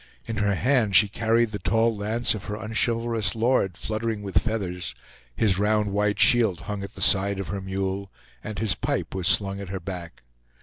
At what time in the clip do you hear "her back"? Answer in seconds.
9.69-10.23